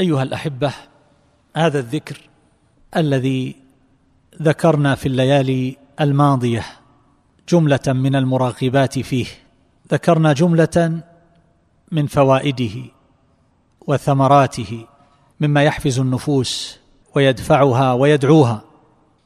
أيها 0.00 0.22
الأحبة 0.22 0.74
هذا 1.56 1.78
الذكر 1.78 2.20
الذي 2.96 3.56
ذكرنا 4.42 4.94
في 4.94 5.06
الليالي 5.06 5.76
الماضية 6.00 6.64
جملة 7.48 7.80
من 7.86 8.16
المراغبات 8.16 8.98
فيه. 8.98 9.26
ذكرنا 9.92 10.32
جملة 10.32 11.00
من 11.92 12.06
فوائده 12.06 12.82
وثمراته 13.86 14.86
مما 15.40 15.62
يحفز 15.62 15.98
النفوس 15.98 16.78
ويدفعها 17.14 17.92
ويدعوها 17.92 18.62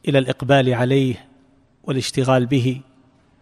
إلى 0.08 0.18
الإقبال 0.18 0.74
عليه 0.74 1.28
والاشتغال 1.84 2.46
به 2.46 2.80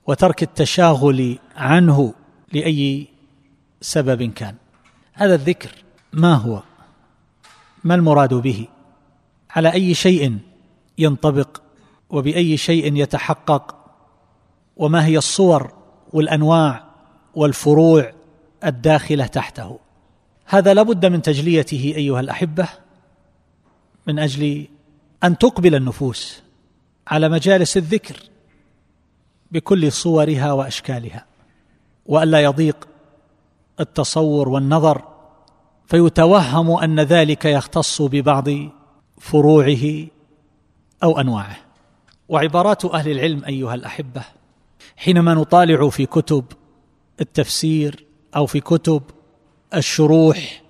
وترك 0.06 0.42
التشاغل 0.42 1.38
عنه 1.56 2.14
لأي 2.52 3.06
سبب 3.80 4.22
كان. 4.22 4.54
هذا 5.12 5.34
الذكر 5.34 5.70
ما 6.12 6.34
هو؟ 6.34 6.62
ما 7.84 7.94
المراد 7.94 8.34
به؟ 8.34 8.68
على 9.50 9.72
أي 9.72 9.94
شيء 9.94 10.38
ينطبق 10.98 11.62
وبأي 12.10 12.56
شيء 12.56 12.96
يتحقق؟ 12.96 13.74
وما 14.76 15.06
هي 15.06 15.18
الصور 15.18 15.72
والأنواع 16.12 16.84
والفروع 17.34 18.12
الداخلة 18.64 19.26
تحته؟ 19.26 19.78
هذا 20.46 20.74
لابد 20.74 21.06
من 21.06 21.22
تجليته 21.22 21.92
أيها 21.96 22.20
الأحبة 22.20 22.68
من 24.06 24.18
أجل 24.18 24.66
أن 25.24 25.38
تقبل 25.38 25.74
النفوس 25.74 26.42
على 27.06 27.28
مجالس 27.28 27.76
الذكر 27.76 28.16
بكل 29.50 29.92
صورها 29.92 30.52
وأشكالها 30.52 31.26
والا 32.06 32.40
يضيق 32.40 32.88
التصور 33.80 34.48
والنظر 34.48 35.02
فيتوهم 35.88 36.70
أن 36.70 37.00
ذلك 37.00 37.44
يختص 37.44 38.02
ببعض 38.02 38.48
فروعه 39.18 40.06
أو 41.02 41.20
أنواعه. 41.20 41.56
وعبارات 42.28 42.84
أهل 42.84 43.10
العلم 43.10 43.44
أيها 43.44 43.74
الأحبة 43.74 44.22
حينما 44.96 45.34
نطالع 45.34 45.88
في 45.88 46.06
كتب 46.06 46.44
التفسير 47.20 48.04
أو 48.36 48.46
في 48.46 48.60
كتب 48.60 49.02
الشروح 49.74 50.62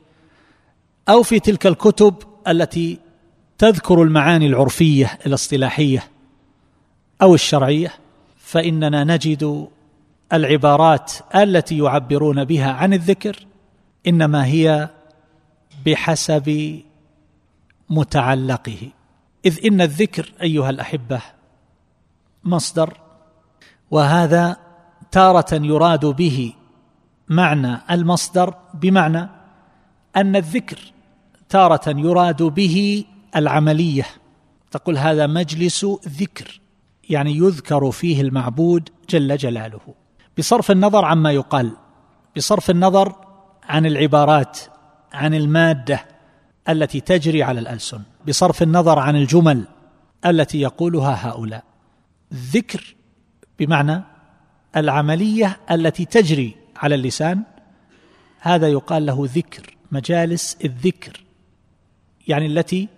أو 1.08 1.22
في 1.22 1.40
تلك 1.40 1.66
الكتب 1.66 2.14
التي 2.48 2.98
تذكر 3.58 4.02
المعاني 4.02 4.46
العرفية 4.46 5.18
الاصطلاحية 5.26 6.04
أو 7.22 7.34
الشرعية 7.34 7.92
فإننا 8.38 9.04
نجد 9.04 9.68
العبارات 10.32 11.12
التي 11.34 11.78
يعبرون 11.78 12.44
بها 12.44 12.72
عن 12.72 12.94
الذكر 12.94 13.46
إنما 14.06 14.46
هي 14.46 14.88
بحسب 15.86 16.80
متعلقه. 17.90 18.90
إذ 19.44 19.66
إن 19.66 19.80
الذكر 19.80 20.32
أيها 20.42 20.70
الأحبة 20.70 21.20
مصدر 22.44 23.00
وهذا 23.90 24.56
تارة 25.10 25.54
يراد 25.54 26.06
به 26.06 26.52
معنى 27.28 27.78
المصدر 27.90 28.54
بمعنى 28.74 29.28
أن 30.16 30.36
الذكر 30.36 30.78
تارة 31.48 31.88
يراد 31.88 32.42
به 32.42 33.04
العملية. 33.36 34.06
تقول 34.70 34.98
هذا 34.98 35.26
مجلس 35.26 35.84
ذكر 36.08 36.60
يعني 37.10 37.36
يذكر 37.36 37.90
فيه 37.90 38.20
المعبود 38.20 38.88
جل 39.08 39.36
جلاله. 39.36 39.80
بصرف 40.38 40.70
النظر 40.70 41.04
عما 41.04 41.32
يقال 41.32 41.72
بصرف 42.36 42.70
النظر 42.70 43.14
عن 43.64 43.86
العبارات 43.86 44.58
عن 45.12 45.34
المادة 45.34 46.04
التي 46.68 47.00
تجري 47.00 47.42
على 47.42 47.60
الألسن 47.60 48.02
بصرف 48.28 48.62
النظر 48.62 48.98
عن 48.98 49.16
الجمل 49.16 49.64
التي 50.26 50.60
يقولها 50.60 51.28
هؤلاء. 51.28 51.64
ذكر 52.34 52.94
بمعنى 53.58 54.02
العملية 54.76 55.60
التي 55.70 56.04
تجري 56.04 56.56
على 56.76 56.94
اللسان 56.94 57.42
هذا 58.40 58.68
يقال 58.68 59.06
له 59.06 59.28
ذكر 59.34 59.76
مجالس 59.92 60.56
الذكر 60.64 61.24
يعني 62.28 62.46
التي 62.46 62.88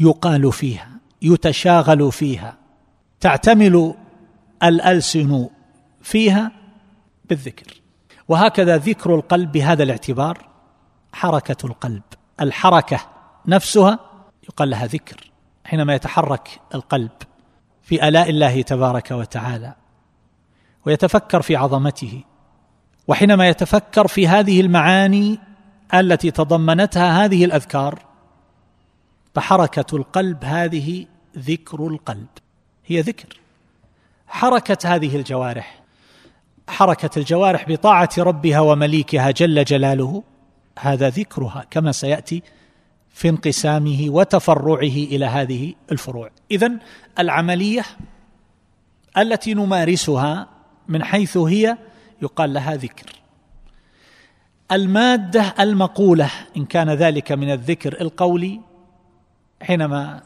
يقال 0.00 0.52
فيها 0.52 0.88
يتشاغل 1.22 2.12
فيها 2.12 2.58
تعتمل 3.20 3.94
الألسن 4.62 5.48
فيها 6.02 6.52
بالذكر. 7.24 7.80
وهكذا 8.28 8.76
ذكر 8.76 9.14
القلب 9.14 9.52
بهذا 9.52 9.82
الاعتبار 9.82 10.48
حركة 11.16 11.66
القلب. 11.66 12.02
الحركة 12.40 13.00
نفسها 13.46 13.98
يقال 14.48 14.70
لها 14.70 14.86
ذكر 14.86 15.30
حينما 15.64 15.94
يتحرك 15.94 16.60
القلب 16.74 17.10
في 17.82 18.08
آلاء 18.08 18.30
الله 18.30 18.62
تبارك 18.62 19.10
وتعالى 19.10 19.74
ويتفكر 20.86 21.42
في 21.42 21.56
عظمته 21.56 22.24
وحينما 23.08 23.48
يتفكر 23.48 24.06
في 24.06 24.28
هذه 24.28 24.60
المعاني 24.60 25.38
التي 25.94 26.30
تضمنتها 26.30 27.24
هذه 27.24 27.44
الأذكار 27.44 28.02
فحركة 29.34 29.96
القلب 29.96 30.44
هذه 30.44 31.06
ذكر 31.38 31.86
القلب 31.86 32.26
هي 32.86 33.00
ذكر. 33.00 33.40
حركة 34.28 34.94
هذه 34.94 35.16
الجوارح 35.16 35.82
حركة 36.68 37.10
الجوارح 37.18 37.68
بطاعة 37.68 38.10
ربها 38.18 38.60
ومليكها 38.60 39.30
جل 39.30 39.64
جلاله 39.64 40.22
هذا 40.78 41.08
ذكرها 41.08 41.64
كما 41.70 41.92
سيأتي 41.92 42.42
في 43.10 43.28
انقسامه 43.28 44.06
وتفرعه 44.08 44.82
إلى 44.82 45.24
هذه 45.24 45.74
الفروع. 45.92 46.30
اذا 46.50 46.72
العملية 47.18 47.84
التي 49.18 49.54
نمارسها 49.54 50.48
من 50.88 51.04
حيث 51.04 51.36
هي 51.36 51.76
يقال 52.22 52.52
لها 52.52 52.76
ذكر. 52.76 53.12
المادة 54.72 55.54
المقولة 55.60 56.30
إن 56.56 56.64
كان 56.64 56.90
ذلك 56.90 57.32
من 57.32 57.52
الذكر 57.52 58.00
القولي 58.00 58.60
حينما 59.62 60.22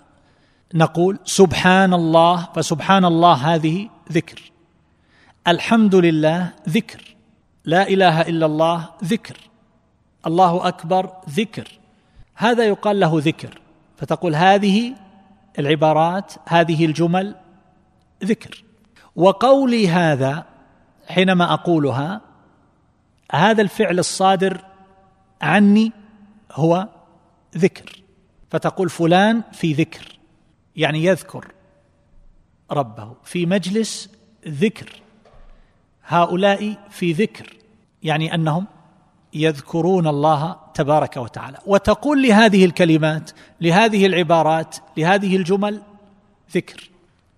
نقول 0.74 1.18
سبحان 1.24 1.94
الله 1.94 2.48
فسبحان 2.54 3.04
الله 3.04 3.54
هذه 3.54 3.88
ذكر. 4.12 4.52
الحمد 5.48 5.94
لله 5.94 6.52
ذكر. 6.68 7.16
لا 7.64 7.88
إله 7.88 8.20
إلا 8.20 8.46
الله 8.46 8.88
ذكر. 9.04 9.49
الله 10.26 10.68
أكبر 10.68 11.10
ذكر. 11.30 11.78
هذا 12.34 12.64
يقال 12.64 13.00
له 13.00 13.12
ذكر. 13.14 13.60
فتقول 13.96 14.34
هذه 14.34 14.94
العبارات 15.58 16.32
هذه 16.48 16.84
الجمل 16.84 17.36
ذكر. 18.24 18.64
وقولي 19.16 19.88
هذا 19.88 20.44
حينما 21.08 21.52
أقولها 21.52 22.20
هذا 23.32 23.62
الفعل 23.62 23.98
الصادر 23.98 24.60
عني 25.42 25.92
هو 26.52 26.88
ذكر. 27.56 28.02
فتقول 28.50 28.90
فلان 28.90 29.42
في 29.52 29.72
ذكر 29.72 30.18
يعني 30.76 31.04
يذكر 31.04 31.52
ربه. 32.70 33.16
في 33.24 33.46
مجلس 33.46 34.08
ذكر 34.48 35.02
هؤلاء 36.04 36.76
في 36.90 37.12
ذكر 37.12 37.56
يعني 38.02 38.34
أنهم 38.34 38.66
يذكرون 39.34 40.06
الله 40.06 40.56
تبارك 40.74 41.16
وتعالى. 41.16 41.58
وتقول 41.66 42.22
لهذه 42.22 42.64
الكلمات 42.64 43.30
لهذه 43.60 44.06
العبارات 44.06 44.76
لهذه 44.96 45.36
الجمل 45.36 45.82
ذكر. 46.54 46.90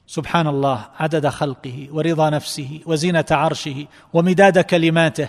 سبحان 0.06 0.46
الله 0.46 0.86
عدد 0.98 1.28
خلقه 1.28 1.88
ورضا 1.92 2.30
نفسه 2.30 2.80
وزينة 2.86 3.24
عرشه 3.30 3.86
ومداد 4.12 4.58
كلماته. 4.58 5.28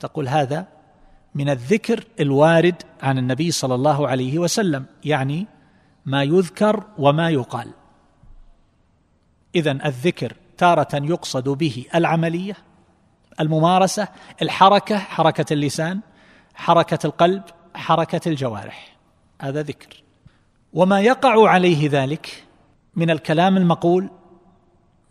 تقول 0.00 0.28
هذا 0.28 0.66
من 1.34 1.48
الذكر 1.48 2.04
الوارد 2.20 2.82
عن 3.02 3.18
النبي 3.18 3.50
صلى 3.50 3.74
الله 3.74 4.08
عليه 4.08 4.38
وسلم 4.38 4.84
يعني 5.04 5.46
ما 6.06 6.22
يذكر 6.22 6.84
وما 6.98 7.30
يقال. 7.30 7.68
اذا 9.54 9.70
الذكر 9.70 10.32
تارة 10.58 10.88
يقصد 10.94 11.48
به 11.48 11.84
العملية 11.94 12.56
الممارسة 13.40 14.08
الحركة 14.42 14.98
حركة 14.98 15.52
اللسان 15.52 16.00
حركة 16.54 16.98
القلب 17.04 17.42
حركة 17.74 18.20
الجوارح. 18.28 18.96
هذا 19.40 19.62
ذكر. 19.62 20.02
وما 20.72 21.00
يقع 21.00 21.48
عليه 21.48 21.88
ذلك 21.90 22.44
من 22.96 23.10
الكلام 23.10 23.56
المقول 23.56 24.10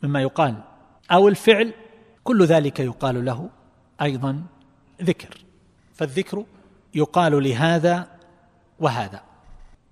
مما 0.04 0.22
يقال 0.22 0.56
أو 1.12 1.28
الفعل 1.28 1.74
كل 2.24 2.46
ذلك 2.46 2.80
يقال 2.80 3.26
له 3.26 3.50
أيضا 4.02 4.44
ذكر. 5.02 5.38
فالذكر 5.94 6.46
يقال 6.96 7.44
لهذا 7.44 8.08
وهذا. 8.80 9.22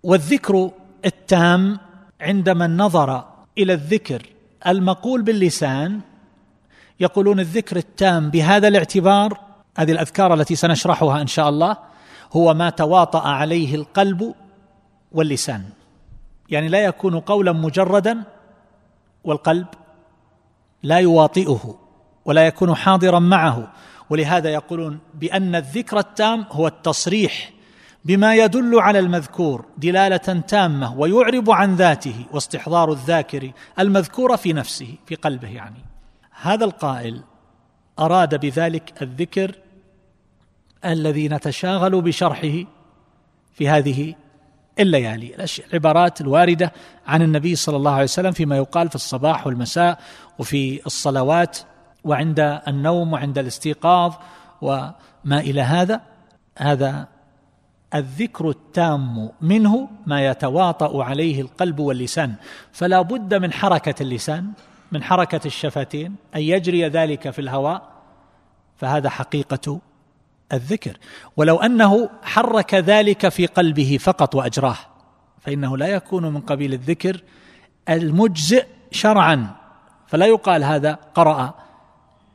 والذكر 0.04 0.72
التام 1.06 1.80
عندما 2.22 2.68
نظر 2.68 3.26
إلى 3.58 3.74
الذكر 3.74 4.26
المقول 4.68 5.22
باللسان 5.22 6.02
يقولون 7.00 7.40
الذكر 7.40 7.78
التام 7.78 8.30
بهذا 8.30 8.68
الاعتبار 8.68 9.40
هذه 9.78 9.92
الأذكار 9.92 10.34
التي 10.34 10.56
سنشرحها 10.56 11.22
إن 11.22 11.28
شاء 11.28 11.50
الله 11.50 11.78
هو 12.34 12.54
ما 12.54 12.70
تواطأ 12.70 13.28
عليه 13.28 13.76
القلب 13.76 14.34
واللسان. 15.12 15.64
يعني 16.50 16.68
لا 16.68 16.80
يكون 16.80 17.20
قولا 17.20 17.52
مجردا 17.52 18.24
والقلب 19.24 19.68
لا 20.84 20.98
يواطئه 20.98 21.76
ولا 22.26 22.48
يكون 22.48 22.76
حاضرا 22.76 23.20
معه. 23.20 23.72
ولهذا 24.10 24.50
يقولون 24.50 25.00
بأن 25.14 25.56
الذكر 25.56 26.00
التام 26.00 26.46
هو 26.52 26.68
التصريح 26.68 27.52
بما 28.06 28.36
يدل 28.36 28.80
على 28.80 29.00
المذكور 29.00 29.66
دلالة 29.78 30.18
تامة 30.48 31.00
ويعرب 31.00 31.52
عن 31.52 31.76
ذاته 31.76 32.26
واستحضار 32.32 32.92
الذاكر 32.92 33.52
المذكور 33.80 34.38
في 34.38 34.54
نفسه 34.54 34.96
في 35.06 35.16
قلبه 35.16 35.48
يعني. 35.48 35.86
هذا 36.42 36.66
القائل 36.66 37.24
أراد 38.00 38.40
بذلك 38.40 39.02
الذكر 39.02 39.56
الذي 40.86 41.28
نتشاغل 41.30 42.02
بشرحه 42.02 42.64
في 43.54 43.70
هذه 43.70 44.16
الليالي. 44.80 45.48
العبارات 45.70 46.22
الواردة 46.22 46.74
عن 47.08 47.22
النبي 47.22 47.56
صلى 47.56 47.78
الله 47.78 47.92
عليه 47.92 48.04
وسلم 48.04 48.32
فيما 48.32 48.58
يقال 48.58 48.90
في 48.90 48.96
الصباح 48.96 49.48
والمساء 49.48 50.00
وفي 50.40 50.86
الصلوات 50.86 51.58
وعند 52.04 52.62
النوم 52.68 53.14
وعند 53.14 53.38
الاستيقاظ 53.38 54.14
وما 54.62 55.40
إلى 55.40 55.62
هذا. 55.62 56.02
هذا 56.58 57.08
الذكر 57.96 58.50
التام 58.50 59.30
منه 59.42 59.90
ما 60.06 60.28
يتواطأ 60.28 61.04
عليه 61.04 61.42
القلب 61.42 61.80
واللسان. 61.80 62.36
فلا 62.72 63.02
بد 63.02 63.34
من 63.34 63.54
حركة 63.54 64.04
اللسان 64.04 64.52
من 64.92 65.04
حركة 65.04 65.42
الشفتين 65.46 66.16
أن 66.36 66.42
يجري 66.42 66.88
ذلك 66.88 67.30
في 67.30 67.40
الهواء 67.40 67.90
فهذا 68.78 69.10
حقيقة 69.10 69.80
الذكر. 70.54 70.98
ولو 71.38 71.58
أنه 71.58 72.10
حرك 72.24 72.74
ذلك 72.74 73.30
في 73.30 73.46
قلبه 73.46 73.98
فقط 74.02 74.36
وأجراه 74.36 74.78
فإنه 75.42 75.78
لا 75.78 75.88
يكون 75.88 76.34
من 76.34 76.42
قبيل 76.42 76.74
الذكر 76.74 77.22
المجزئ 77.90 78.66
شرعا. 78.92 79.56
فلا 80.08 80.26
يقال 80.26 80.64
هذا 80.64 80.94
قرأ 80.94 81.54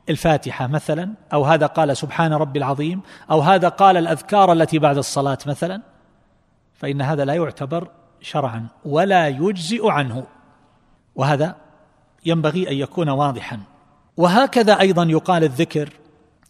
الفاتحة 0.09 0.67
مثلا 0.67 1.13
أو 1.33 1.43
هذا 1.43 1.65
قال 1.65 1.97
سبحان 1.97 2.33
ربي 2.33 2.59
العظيم 2.59 3.01
أو 3.31 3.39
هذا 3.41 3.69
قال 3.69 3.97
الأذكار 3.97 4.53
التي 4.53 4.79
بعد 4.79 4.97
الصلاة 4.97 5.37
مثلا. 5.45 5.81
فإن 6.73 7.01
هذا 7.01 7.25
لا 7.25 7.33
يعتبر 7.33 7.87
شرعا 8.21 8.67
ولا 8.85 9.27
يجزئ 9.27 9.89
عنه. 9.89 10.23
وهذا 11.15 11.55
ينبغي 12.25 12.69
أن 12.69 12.75
يكون 12.75 13.09
واضحا. 13.09 13.59
وهكذا 14.17 14.79
أيضا 14.79 15.03
يقال 15.03 15.43
الذكر 15.43 15.89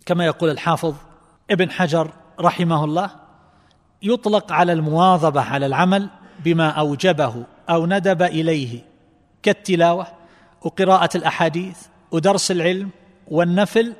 كما 0.05 0.25
يقول 0.25 0.49
الحافظ 0.49 0.95
ابن 1.51 1.71
حجر 1.71 2.11
رحمه 2.39 2.83
الله 2.83 3.09
يطلق 4.01 4.51
على 4.51 4.73
المواظبة 4.73 5.41
على 5.41 5.65
العمل 5.65 6.09
بما 6.39 6.69
أوجبه 6.69 7.43
أو 7.69 7.85
ندب 7.85 8.21
إليه 8.21 8.81
كالتلاوة 9.43 10.07
وقراءة 10.61 11.17
الأحاديث 11.17 11.77
ودرس 12.11 12.51
العلم 12.51 12.89
والنفل 13.27 13.93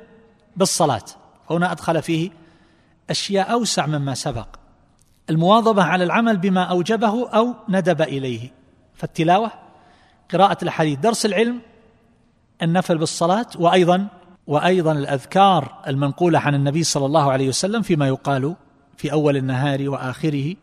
بالصلاة. 0.56 1.04
هنا 1.50 1.72
أدخل 1.72 2.02
فيه 2.02 2.30
أشياء 3.10 3.52
أوسع 3.52 3.86
مما 3.86 4.14
سبق. 4.14 4.46
المواظبة 5.30 5.82
على 5.82 6.04
العمل 6.04 6.36
بما 6.36 6.62
أوجبه 6.62 7.28
أو 7.28 7.54
ندب 7.68 8.02
إليه. 8.02 8.50
فالتلاوة 8.94 9.65
قراءة 10.32 10.58
الحديث 10.62 10.98
درس 10.98 11.26
العلم 11.26 11.60
النفل 12.62 12.98
بالصلاة 12.98 13.46
وأيضا 13.58 14.08
وأيضا 14.46 14.92
الأذكار 14.92 15.82
المنقولة 15.86 16.38
عن 16.38 16.54
النبي 16.54 16.82
صلى 16.82 17.06
الله 17.06 17.32
عليه 17.32 17.48
وسلم 17.48 17.82
فيما 17.82 18.08
يقال 18.08 18.54
في 18.96 19.12
أول 19.12 19.36
النهار 19.36 19.88
وآخره 19.88 20.54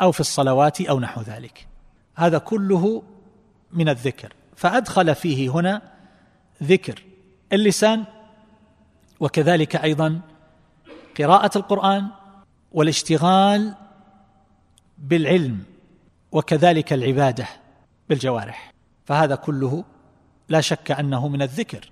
أو 0.00 0.12
في 0.12 0.20
الصلوات 0.20 0.80
أو 0.80 1.00
نحو 1.00 1.20
ذلك. 1.20 1.66
هذا 2.14 2.38
كله 2.38 3.02
من 3.72 3.88
الذكر. 3.88 4.32
فأدخل 4.56 5.14
فيه 5.14 5.50
هنا 5.50 5.82
ذكر 6.62 7.02
اللسان 7.52 8.04
وكذلك 9.20 9.76
أيضا 9.76 10.20
قراءة 11.18 11.58
القرآن 11.58 12.06
والاشتغال 12.72 13.74
بالعلم 14.98 15.62
وكذلك 16.32 16.92
العبادة. 16.92 17.46
بالجوارح. 18.08 18.72
فهذا 19.04 19.34
كله 19.34 19.84
لا 20.48 20.60
شك 20.60 20.90
أنه 20.90 21.28
من 21.28 21.42
الذكر. 21.42 21.90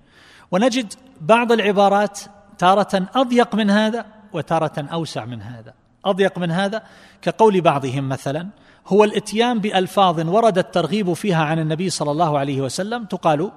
ونجد 0.51 0.95
بعض 1.21 1.53
العبارات 1.53 2.21
تارة 2.59 3.09
أضيق 3.15 3.55
من 3.55 3.71
هذا 3.71 4.07
وتارة 4.33 4.87
أوسع 4.93 5.25
من 5.25 5.43
هذا. 5.43 5.75
أضيق 6.05 6.39
من 6.39 6.51
هذا 6.51 6.83
كقول 7.23 7.61
بعضهم 7.61 8.09
مثلا 8.09 8.49
هو 8.87 9.05
الإتيان 9.05 9.59
بألفاظ 9.59 10.29
ورد 10.29 10.59
الترغيب 10.59 11.13
فيها 11.13 11.45
عن 11.45 11.59
النبي 11.59 11.91
صلى 11.91 12.11
الله 12.11 12.39
عليه 12.39 12.61
وسلم 12.61 13.05
تقال 13.05 13.53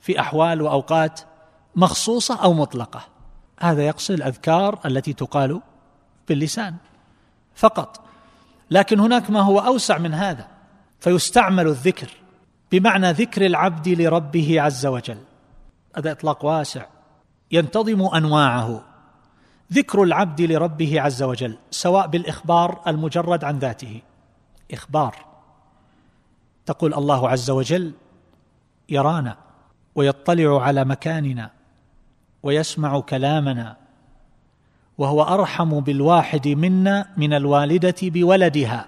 في 0.00 0.20
أحوال 0.20 0.62
وأوقات 0.62 1.20
مخصوصة 1.76 2.42
أو 2.42 2.52
مطلقة. 2.52 3.00
هذا 3.60 3.86
يقصد 3.86 4.14
الأذكار 4.14 4.78
التي 4.86 5.12
تقال 5.12 5.60
باللسان 6.28 6.74
فقط. 7.54 8.00
لكن 8.70 9.00
هناك 9.00 9.30
ما 9.30 9.40
هو 9.40 9.58
أوسع 9.58 9.98
من 9.98 10.14
هذا. 10.14 10.53
فيستعمل 11.04 11.66
الذكر 11.66 12.10
بمعنى 12.72 13.12
ذكر 13.12 13.46
العبد 13.46 13.88
لربه 13.88 14.60
عز 14.60 14.86
وجل. 14.86 15.18
هذا 15.96 16.12
إطلاق 16.12 16.44
واسع. 16.44 16.86
ينتظم 17.52 18.14
أنواعه. 18.14 18.84
ذكر 19.72 20.02
العبد 20.02 20.40
لربه 20.40 21.00
عز 21.00 21.22
وجل 21.22 21.58
سواء 21.70 22.06
بالإخبار 22.06 22.80
المجرد 22.86 23.44
عن 23.44 23.58
ذاته. 23.58 24.00
إخبار. 24.72 25.16
تقول 26.66 26.94
الله 26.94 27.28
عز 27.28 27.50
وجل 27.50 27.92
يرانا 28.88 29.36
ويطلع 29.94 30.62
على 30.62 30.84
مكاننا 30.84 31.50
ويسمع 32.42 33.00
كلامنا 33.00 33.76
وهو 34.98 35.22
أرحم 35.22 35.80
بالواحد 35.80 36.48
منا 36.48 37.06
من 37.16 37.32
الوالدة 37.34 37.96
بولدها. 38.02 38.86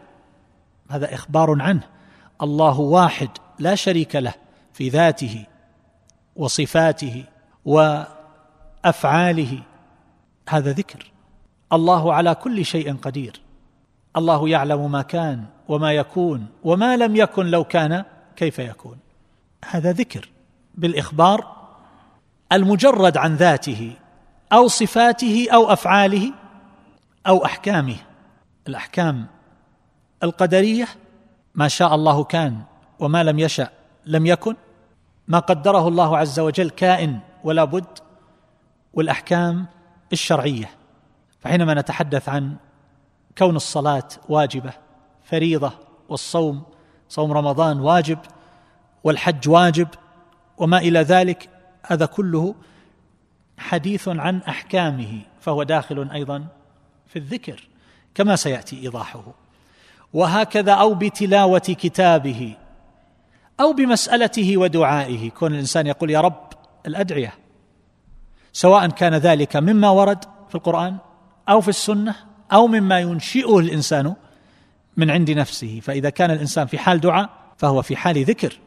هذا 0.91 1.15
إخبار 1.15 1.63
عنه. 1.63 1.97
الله 2.43 2.81
واحد 2.81 3.29
لا 3.59 3.75
شريك 3.75 4.17
له 4.17 4.35
في 4.73 4.89
ذاته 4.89 5.45
وصفاته 6.37 7.25
وأفعاله. 7.65 9.63
هذا 10.49 10.73
ذكر. 10.73 11.13
الله 11.73 12.15
على 12.15 12.35
كل 12.35 12.65
شيء 12.65 12.97
قدير. 12.97 13.41
الله 14.17 14.49
يعلم 14.49 14.93
ما 14.93 15.03
كان 15.03 15.45
وما 15.69 15.93
يكون 15.93 16.47
وما 16.65 16.97
لم 16.97 17.17
يكن 17.17 17.47
لو 17.47 17.65
كان 17.65 18.05
كيف 18.37 18.59
يكون. 18.59 18.99
هذا 19.65 19.93
ذكر. 19.93 20.29
بالإخبار 20.75 21.57
المجرد 22.53 23.17
عن 23.17 23.37
ذاته 23.37 23.93
أو 24.53 24.69
صفاته 24.69 25.47
أو 25.55 25.73
أفعاله 25.73 26.33
أو 27.27 27.45
أحكامه. 27.45 27.97
الأحكام 28.69 29.27
القدرية 30.23 30.89
ما 31.57 31.69
شاء 31.69 31.95
الله 31.95 32.25
كان 32.25 32.63
وما 32.99 33.23
لم 33.25 33.39
يشأ 33.39 33.69
لم 34.07 34.27
يكن 34.27 34.57
ما 35.29 35.39
قدره 35.39 35.89
الله 35.89 36.19
عز 36.19 36.41
وجل 36.41 36.71
كائن 36.71 37.19
ولا 37.45 37.65
بد 37.65 37.99
والأحكام 38.95 39.67
الشرعية. 40.13 40.71
فحينما 41.41 41.75
نتحدث 41.75 42.29
عن 42.29 42.57
كون 43.39 43.57
الصلاة 43.57 44.09
واجبة 44.29 44.73
فريضة 45.25 45.73
والصوم 46.09 46.63
صوم 47.09 47.33
رمضان 47.33 47.81
واجب 47.81 48.19
والحج 49.05 49.49
واجب 49.49 49.89
وما 50.59 50.79
إلى 50.79 51.01
ذلك 51.01 51.49
هذا 51.87 52.07
كله 52.07 52.55
حديث 53.59 54.09
عن 54.09 54.39
أحكامه 54.43 55.21
فهو 55.41 55.63
داخل 55.63 56.11
أيضا 56.13 56.47
في 57.07 57.19
الذكر 57.19 57.69
كما 58.15 58.37
سيأتي 58.37 58.83
إيضاحه. 58.83 59.46
وهكذا 60.13 60.73
أو 60.73 60.95
بتلاوة 60.95 61.59
كتابه 61.59 62.57
أو 63.61 63.73
بمسألته 63.73 64.57
ودعائه. 64.57 65.31
كون 65.31 65.53
الإنسان 65.53 65.87
يقول 65.87 66.11
يا 66.11 66.21
رب 66.21 66.47
الأدعية 66.87 67.35
سواء 68.53 68.87
كان 68.87 69.15
ذلك 69.15 69.57
مما 69.57 69.91
ورد 69.91 70.25
في 70.49 70.55
القرآن 70.55 70.97
أو 71.49 71.61
في 71.61 71.69
السنة 71.69 72.15
أو 72.53 72.67
مما 72.67 73.01
ينشئه 73.01 73.59
الإنسان 73.59 74.15
من 74.97 75.11
عند 75.11 75.31
نفسه. 75.31 75.81
فإذا 75.83 76.11
كان 76.11 76.31
الإنسان 76.31 76.67
في 76.67 76.79
حال 76.79 77.01
دعاء 77.01 77.31
فهو 77.57 77.83
في 77.83 77.97
حال 77.97 78.25
ذكر. 78.25 78.59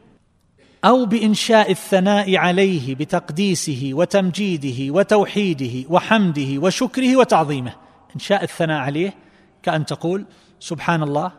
أو 0.84 1.06
بإنشاء 1.06 1.70
الثناء 1.70 2.36
عليه 2.36 2.94
بتقديسه 2.94 3.90
وتمجيده 3.92 4.94
وتوحيده 4.94 5.88
وحمده 5.88 6.58
وشكره 6.58 7.16
وتعظيمه. 7.16 7.72
إنشاء 8.16 8.44
الثناء 8.44 8.80
عليه 8.80 9.14
كأن 9.62 9.86
تقول 9.86 10.24
سبحان 10.60 11.02
الله 11.02 11.32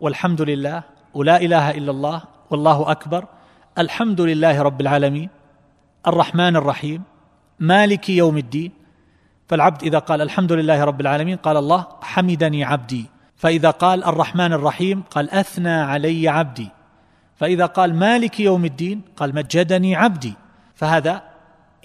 والحمد 0.00 0.42
لله 0.42 0.82
ولا 1.14 1.36
إله 1.40 1.70
إلا 1.70 1.90
الله 1.90 2.22
والله 2.50 2.90
أكبر 2.90 3.24
الحمد 3.78 4.20
لله 4.20 4.62
رب 4.62 4.80
العالمين 4.80 5.28
الرحمن 6.06 6.56
الرحيم 6.56 7.02
مالك 7.60 8.08
يوم 8.08 8.38
الدين. 8.38 8.72
فالعبد 9.48 9.82
إذا 9.82 9.98
قال 9.98 10.20
الحمد 10.20 10.52
لله 10.52 10.84
رب 10.84 11.00
العالمين 11.00 11.36
قال 11.36 11.56
الله 11.56 11.86
حمدني 12.02 12.64
عبدي. 12.64 13.06
فإذا 13.36 13.70
قال 13.70 14.04
الرحمن 14.04 14.52
الرحيم 14.52 15.02
قال 15.02 15.30
أثنى 15.30 15.76
علي 15.92 16.28
عبدي. 16.28 16.68
فإذا 17.36 17.66
قال 17.66 17.94
مالك 17.94 18.40
يوم 18.40 18.64
الدين 18.64 19.02
قال 19.16 19.34
مجدني 19.34 19.96
عبدي. 19.96 20.34
فهذا 20.74 21.22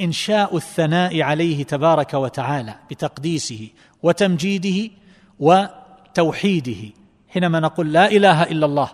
إنشاء 0.01 0.57
الثناء 0.57 1.21
عليه 1.21 1.63
تبارك 1.63 2.13
وتعالى 2.13 2.75
بتقديسه 2.91 3.69
وتمجيده 4.03 4.91
وتوحيده. 5.39 6.93
حينما 7.29 7.59
نقول 7.59 7.93
لا 7.93 8.11
إله 8.11 8.43
إلا 8.43 8.65
الله 8.65 8.89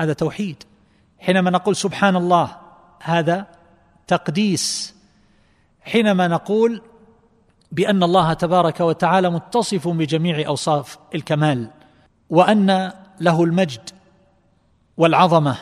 هذا 0.00 0.12
توحيد. 0.12 0.62
حينما 1.18 1.50
نقول 1.50 1.76
سبحان 1.76 2.16
الله 2.16 2.56
هذا 3.02 3.46
تقديس. 4.06 4.94
حينما 5.80 6.28
نقول 6.28 6.82
بأن 7.72 8.02
الله 8.02 8.32
تبارك 8.32 8.80
وتعالى 8.80 9.30
متصف 9.30 9.88
بجميع 9.88 10.46
أوصاف 10.46 10.98
الكمال 11.14 11.70
وأن 12.30 12.92
له 13.20 13.44
المجد 13.44 13.90
والعظمة 14.96 15.56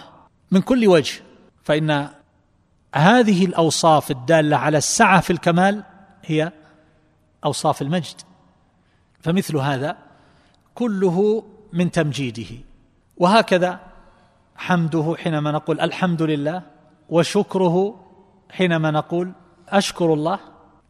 من 0.51 0.61
كل 0.61 0.87
وجه 0.89 1.23
فإن 1.65 2.09
هذه 2.95 3.45
الأوصاف 3.45 4.11
الدالة 4.11 4.57
على 4.57 4.79
السعة 4.79 5.21
في 5.21 5.31
الكمال 5.33 5.85
هي 6.25 6.53
أوصاف 7.45 7.83
المجد. 7.83 8.21
فمثل 9.21 9.57
هذا 9.57 9.97
كله 10.75 11.45
من 11.73 11.91
تمجيده. 11.91 12.57
وهكذا 13.17 13.81
حمده 14.57 15.15
حينما 15.19 15.51
نقول 15.51 15.81
الحمد 15.81 16.23
لله 16.23 16.63
وشكره 17.09 18.05
حينما 18.51 18.91
نقول 18.91 19.33
أشكر 19.69 20.15
الله 20.15 20.39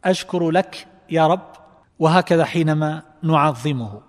أشكر 0.05 0.49
لك 0.49 0.87
يا 1.09 1.27
رب 1.27 1.51
وهكذا 1.99 2.45
حينما 2.45 3.03
نعظمه. 3.23 4.01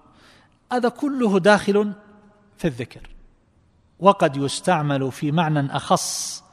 هذا 0.73 0.89
كله 0.89 1.39
داخل 1.39 1.93
في 2.57 2.69
الذكر. 2.69 3.11
وقد 4.01 4.37
يستعمل 4.37 5.13
في 5.13 5.33
معنى 5.33 5.77
أخص 5.77 6.45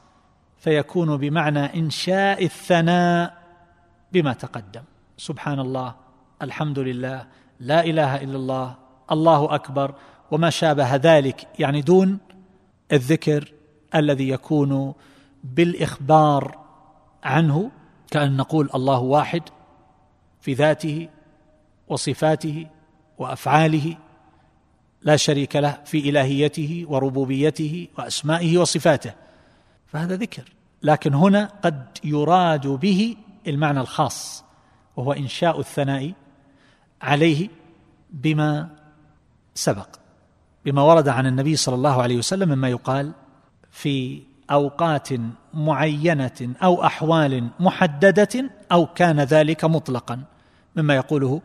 فيكون 0.58 1.16
بمعنى 1.16 1.78
إنشاء 1.78 2.44
الثناء 2.44 3.42
بما 4.12 4.32
تقدم. 4.32 4.82
سبحان 5.18 5.60
الله 5.60 5.94
الحمد 6.42 6.78
لله 6.78 7.26
لا 7.60 7.84
إله 7.84 8.16
إلا 8.22 8.36
الله 8.36 8.81
الله 9.10 9.54
أكبر 9.54 9.94
وما 10.30 10.50
شابه 10.50 10.96
ذلك 10.96 11.48
يعني 11.58 11.80
دون 11.80 12.18
الذكر 12.92 13.52
الذي 13.94 14.28
يكون 14.28 14.94
بالإخبار 15.44 16.58
عنه 17.24 17.70
كأن 18.10 18.36
نقول 18.36 18.70
الله 18.74 18.98
واحد 18.98 19.42
في 20.40 20.54
ذاته 20.54 21.08
وصفاته 21.88 22.66
وأفعاله 23.18 23.96
لا 25.02 25.16
شريك 25.16 25.56
له 25.56 25.78
في 25.84 26.08
إلهيته 26.08 26.84
وربوبيته 26.88 27.88
وأسمائه 27.98 28.58
وصفاته. 28.58 29.12
فهذا 29.86 30.16
ذكر 30.16 30.44
لكن 30.82 31.14
هنا 31.14 31.44
قد 31.62 31.98
يراد 32.04 32.66
به 32.66 33.16
المعنى 33.46 33.80
الخاص 33.80 34.44
وهو 34.96 35.12
إنشاء 35.12 35.60
الثناء 35.60 36.12
عليه 37.02 37.48
بما 38.10 38.68
سبق 39.54 39.88
بما 40.64 40.82
ورد 40.82 41.08
عن 41.08 41.26
النبي 41.26 41.56
صلى 41.56 41.74
الله 41.74 42.02
عليه 42.02 42.16
وسلم 42.16 42.48
مما 42.48 42.68
يقال 42.68 43.12
في 43.70 44.22
أوقات 44.50 45.08
معينة 45.54 46.54
أو 46.62 46.84
أحوال 46.84 47.48
محددة 47.60 48.50
أو 48.72 48.86
كان 48.86 49.20
ذلك 49.20 49.64
مطلقا 49.64 50.22
مما 50.76 50.94
يقوله 50.96 51.40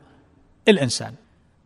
الإنسان. 0.67 1.13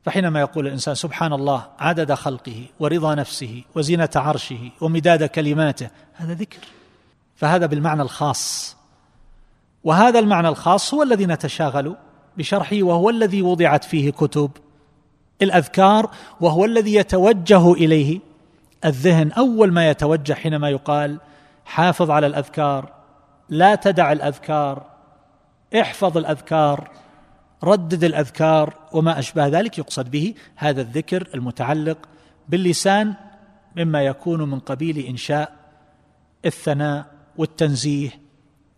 فحينما 0.04 0.40
يقول 0.40 0.68
الإنسان 0.68 0.96
سبحان 0.96 1.34
الله 1.34 1.68
عدد 1.80 2.14
خلقه 2.14 2.66
ورضا 2.80 3.16
نفسه 3.16 3.64
وزينة 3.76 4.10
عرشه 4.16 4.72
ومداد 4.82 5.24
كلماته 5.24 5.90
هذا 6.14 6.34
ذكر. 6.34 6.60
فهذا 7.36 7.66
بالمعنى 7.66 8.02
الخاص. 8.02 8.76
وهذا 9.84 10.20
المعنى 10.20 10.48
الخاص 10.48 10.94
هو 10.94 11.04
الذي 11.04 11.26
نتشاغل 11.26 11.96
بشرحه 12.38 12.78
وهو 12.84 13.10
الذي 13.10 13.42
وضعت 13.42 13.84
فيه 13.84 14.12
كتب 14.12 14.52
الأذكار 15.42 16.12
وهو 16.42 16.66
الذي 16.66 16.94
يتوجه 16.96 17.74
إليه. 17.74 18.20
الذهن 18.86 19.32
أول 19.32 19.72
ما 19.72 19.90
يتوجه 19.90 20.34
حينما 20.34 20.70
يقال 20.70 21.20
حافظ 21.66 22.12
على 22.12 22.28
الأذكار 22.28 22.94
لا 23.50 23.76
تدع 23.76 24.12
الأذكار 24.12 24.86
احفظ 25.76 26.18
الأذكار 26.18 26.92
ردد 27.64 28.04
الأذكار 28.04 28.74
وما 28.92 29.20
أشبه 29.20 29.48
ذلك 29.48 29.78
يقصد 29.78 30.12
به 30.12 30.34
هذا 30.56 30.82
الذكر 30.82 31.30
المتعلق 31.34 31.98
باللسان 32.50 33.14
مما 33.76 34.04
يكون 34.04 34.52
من 34.52 34.60
قبيل 34.60 34.98
إنشاء 34.98 35.54
الثناء 36.46 37.06
والتنزيه 37.38 38.10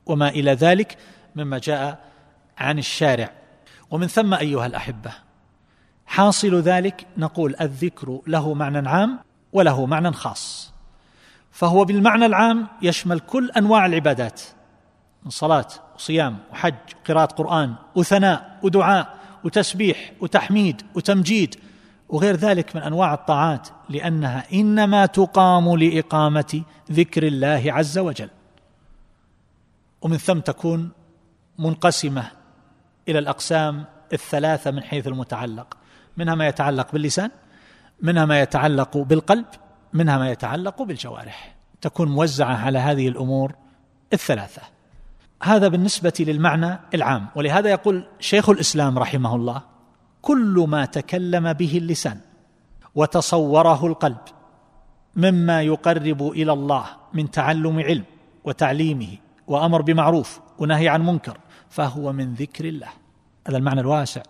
وما 0.05 0.29
إلى 0.29 0.53
ذلك 0.53 0.98
مما 1.36 1.58
جاء 1.58 2.00
عن 2.58 2.79
الشارع. 2.79 3.32
ومن 3.91 4.08
ثم 4.08 4.34
أيها 4.34 4.65
الأحبة 4.65 5.12
حاصل 6.05 6.55
ذلك 6.55 7.07
نقول 7.17 7.55
الذكر 7.62 8.19
له 8.27 8.53
معنى 8.53 8.89
عام 8.89 9.19
وله 9.53 9.86
معنى 9.86 10.12
خاص. 10.12 10.74
فهو 11.51 11.86
بالمعنى 11.86 12.25
العام 12.25 12.67
يشمل 12.81 13.19
كل 13.19 13.51
أنواع 13.51 13.86
العبادات 13.86 14.41
من 15.24 15.29
صلاة 15.29 15.67
وصيام 15.95 16.38
وحج 16.51 16.75
وقراءة 17.01 17.25
قرآن 17.25 17.75
وثناء 17.95 18.60
ودعاء 18.63 19.17
وتسبيح 19.43 20.12
وتحميد 20.22 20.81
وتمجيد 20.95 21.55
وغير 22.10 22.36
ذلك 22.36 22.75
من 22.75 22.81
أنواع 22.81 23.13
الطاعات 23.13 23.67
لأنها 23.89 24.43
إنما 24.53 25.05
تقام 25.05 25.75
لإقامة 25.75 26.63
ذكر 26.91 27.27
الله 27.27 27.63
عز 27.67 27.98
وجل. 27.98 28.29
ومن 30.01 30.17
ثم 30.17 30.39
تكون 30.39 30.91
منقسمة 31.60 32.31
إلى 33.10 33.19
الأقسام 33.19 33.86
الثلاثة 34.13 34.72
من 34.72 34.83
حيث 34.83 35.07
المتعلق. 35.07 35.77
منها 36.17 36.36
ما 36.36 36.48
يتعلق 36.48 36.91
باللسان 36.91 37.32
منها 38.01 38.25
ما 38.25 38.41
يتعلق 38.41 38.98
بالقلب 38.98 39.46
منها 39.93 40.17
ما 40.17 40.29
يتعلق 40.29 40.82
بالجوارح. 40.82 41.55
تكون 41.82 42.08
موزعة 42.08 42.55
على 42.55 42.79
هذه 42.79 43.08
الأمور 43.08 43.55
الثلاثة. 44.13 44.62
هذا 45.43 45.67
بالنسبة 45.67 46.13
للمعنى 46.20 46.79
العام. 46.93 47.27
ولهذا 47.36 47.70
يقول 47.70 48.08
شيخ 48.20 48.50
الإسلام 48.50 49.00
رحمه 49.00 49.36
الله 49.36 49.62
كل 50.22 50.65
ما 50.67 50.86
تكلم 50.86 51.53
به 51.53 51.77
اللسان 51.77 52.20
وتصوره 52.96 53.86
القلب 53.86 54.17
مما 55.15 55.62
يقرب 55.62 56.22
إلى 56.32 56.53
الله 56.53 56.86
من 57.13 57.32
تعلم 57.32 57.79
علم 57.79 58.03
وتعليمه 58.43 59.17
وأمر 59.48 59.82
بمعروف 59.82 60.39
ونهي 60.60 60.88
عن 60.89 61.05
منكر 61.05 61.38
فهو 61.70 62.13
من 62.13 62.34
ذكر 62.34 62.65
الله. 62.65 62.89
هذا 63.48 63.58
المعنى 63.58 63.82
الواسع. 63.82 64.22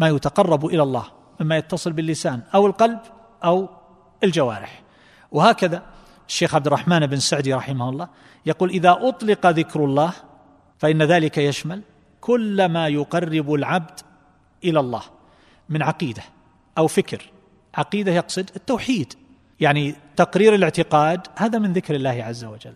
ما 0.00 0.08
يتقرب 0.08 0.66
إلى 0.66 0.82
الله 0.82 1.04
مما 1.40 1.56
يتصل 1.56 1.92
باللسان 1.92 2.40
أو 2.54 2.66
القلب 2.66 2.98
أو 3.44 3.68
الجوارح. 4.24 4.82
وهكذا 5.32 5.82
الشيخ 6.28 6.54
عبد 6.54 6.66
الرحمن 6.66 7.06
بن 7.06 7.16
سعدي 7.16 7.54
رحمه 7.54 7.88
الله 7.88 8.08
يقول 8.46 8.70
إذا 8.70 8.98
أطلق 9.00 9.46
ذكر 9.46 9.84
الله 9.84 10.12
فإن 10.78 11.02
ذلك 11.02 11.38
يشمل 11.38 11.82
كل 12.20 12.66
ما 12.66 12.88
يقرب 12.88 13.54
العبد 13.54 14.00
إلى 14.64 14.80
الله 14.80 15.02
من 15.68 15.82
عقيدة 15.82 16.22
أو 16.78 16.86
فكر. 16.86 17.30
عقيدة 17.74 18.12
يقصد 18.12 18.50
التوحيد 18.56 19.14
يعني 19.60 19.94
تقرير 20.16 20.54
الاعتقاد 20.54 21.26
هذا 21.36 21.58
من 21.58 21.72
ذكر 21.72 21.94
الله 21.94 22.24
عز 22.24 22.44
وجل. 22.44 22.74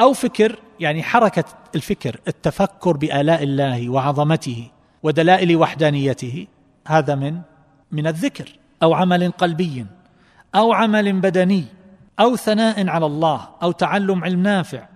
أو 0.00 0.12
فكر 0.12 0.58
يعني 0.80 1.02
حركة 1.02 1.44
الفكر 1.74 2.20
التفكر 2.28 2.96
بآلاء 2.96 3.42
الله 3.42 3.88
وعظمته. 3.88 4.70
ودلائل 5.02 5.56
وحدانيته. 5.56 6.46
هذا 6.86 7.14
من 7.14 7.40
من 7.92 8.06
الذكر 8.06 8.48
أو 8.82 8.94
عمل 8.94 9.30
قلبي 9.30 9.86
أو 10.54 10.72
عمل 10.72 11.20
بدني 11.20 11.64
أو 12.20 12.36
ثناء 12.36 12.88
على 12.88 13.06
الله 13.06 13.48
أو 13.62 13.72
تعلم 13.72 14.24
علم 14.24 14.42
نافع 14.42 14.88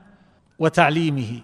وتعليمه. 0.58 1.40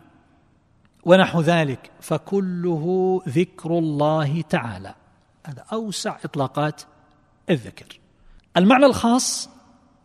ونحو 1.04 1.40
ذلك 1.40 1.90
فكله 2.00 3.20
ذكر 3.28 3.78
الله 3.78 4.40
تعالى. 4.40 4.94
هذا 5.46 5.64
أوسع 5.72 6.16
إطلاقات 6.24 6.82
الذكر. 7.50 7.98
المعنى 8.56 8.86
الخاص 8.86 9.50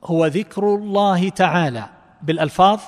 هو 0.04 0.26
ذكر 0.26 0.76
الله 0.76 1.30
تعالى 1.30 1.90
بالألفاظ 2.22 2.80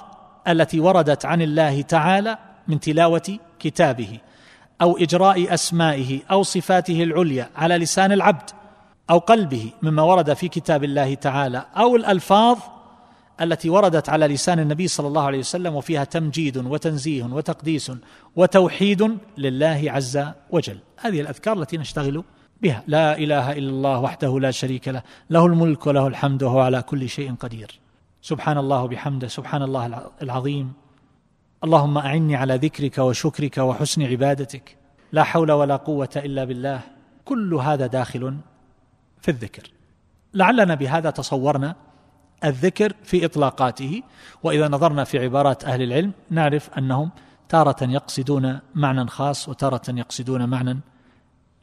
التي 0.48 0.80
وردت 0.80 1.26
عن 1.26 1.42
الله 1.42 1.82
تعالى 1.82 2.38
من 2.68 2.80
تلاوة 2.80 3.40
كتابه. 3.60 4.20
أو 4.82 4.98
إجراء 4.98 5.54
أسمائه 5.54 6.20
أو 6.32 6.44
صفاته 6.44 7.04
العليا 7.04 7.50
على 7.56 7.78
لسان 7.78 8.12
العبد 8.12 8.50
أو 9.10 9.18
قلبه 9.18 9.72
مما 9.82 10.02
ورد 10.04 10.34
في 10.34 10.48
كتاب 10.48 10.84
الله 10.84 11.14
تعالى 11.14 11.66
أو 11.78 11.96
الألفاظ 11.96 12.58
التي 13.42 13.70
وردت 13.70 14.10
على 14.10 14.28
لسان 14.28 14.60
النبي 14.60 14.88
صلى 14.88 15.08
الله 15.08 15.22
عليه 15.22 15.40
وسلم 15.40 15.76
وفيها 15.76 16.04
تمجيد 16.04 16.58
وتنزيه 16.58 17.24
وتقديس 17.24 17.92
وتوحيد 18.36 19.18
لله 19.38 19.84
عز 19.88 20.26
وجل. 20.50 20.78
هذه 20.98 21.22
الأذكار 21.22 21.62
التي 21.62 21.78
نشتغل 21.78 22.24
بها. 22.62 22.84
لا 22.88 23.18
إله 23.18 23.52
إلا 23.52 23.70
الله 23.70 24.00
وحده 24.00 24.40
لا 24.40 24.52
شريك 24.52 24.88
له 24.88 25.04
له 25.30 25.46
الملك 25.46 25.88
وله 25.88 26.08
الحمد 26.08 26.44
وهو 26.44 26.60
على 26.60 26.82
كل 26.82 27.10
شيء 27.10 27.36
قدير. 27.36 27.80
سبحان 28.22 28.58
الله 28.58 28.84
وبحمده 28.84 29.28
سبحان 29.28 29.62
الله 29.62 30.12
العظيم. 30.22 30.74
اللهم 31.64 31.98
أعني 31.98 32.36
على 32.36 32.56
ذكرك 32.56 32.98
وشكرك 32.98 33.58
وحسن 33.58 34.04
عبادتك. 34.04 34.78
لا 35.12 35.24
حول 35.24 35.52
ولا 35.52 35.76
قوة 35.76 36.10
إلا 36.16 36.44
بالله. 36.44 36.82
كل 37.26 37.54
هذا 37.54 37.88
داخل 37.88 38.38
في 39.22 39.32
الذكر. 39.32 39.72
لعلنا 40.34 40.76
بهذا 40.76 41.10
تصورنا 41.10 41.76
الذكر 42.46 42.94
في 43.04 43.26
إطلاقاته 43.26 44.04
وإذا 44.44 44.68
نظرنا 44.68 45.04
في 45.04 45.20
عبارات 45.20 45.64
أهل 45.66 45.82
العلم 45.82 46.12
نعرف 46.30 46.70
أنهم 46.78 47.12
تارة 47.50 47.84
يقصدون 47.84 48.60
معنى 48.76 49.08
خاص 49.08 49.50
وتارة 49.50 49.82
يقصدون 49.90 50.50
معنى 50.50 50.80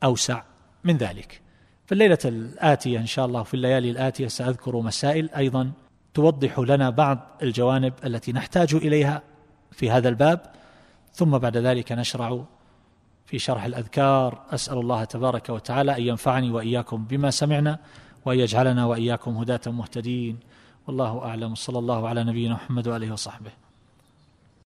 أوسع 0.05 0.43
من 0.85 0.97
ذلك. 0.97 1.41
في 1.87 1.93
الليلة 1.93 2.19
الآتية 2.25 2.99
إن 2.99 3.07
شاء 3.07 3.27
الله 3.27 3.43
في 3.43 3.55
الليالي 3.55 3.91
الآتية 3.91 4.29
سأذكر 4.29 4.77
مسائل 4.77 5.31
أيضا 5.37 5.71
توضح 6.15 6.59
لنا 6.59 6.91
بعض 6.91 7.19
الجوانب 7.43 7.93
التي 8.05 8.33
نحتاج 8.33 8.75
إليها. 8.75 9.23
في 9.73 9.91
هذا 9.91 10.09
الباب 10.09 10.41
ثم 11.13 11.39
بعد 11.39 11.57
ذلك 11.57 11.93
نشرع 11.93 12.45
في 13.27 13.39
شرح 13.39 13.65
الأذكار 13.65 14.43
أسأل 14.51 14.79
الله 14.79 15.05
تبارك 15.05 15.49
وتعالى 15.49 15.97
أن 15.97 16.03
ينفعني 16.03 16.51
وإياكم 16.51 17.05
بما 17.05 17.31
سمعنا 17.31 17.79
وأن 18.25 18.39
يجعلنا 18.39 18.87
وإياكم 18.87 19.37
هداة 19.37 19.61
مهتدين. 19.67 20.39
والله 20.87 21.25
أعلم. 21.25 21.55
صلى 21.55 21.79
الله 21.79 22.09
على 22.09 22.25
نبينا 22.25 22.55
محمد 22.55 22.89
وآله 22.89 23.13
وصحبه. 23.13 23.66